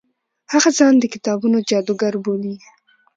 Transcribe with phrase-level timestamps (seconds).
[0.51, 2.55] هغه ځان د کتابونو جادوګر بولي.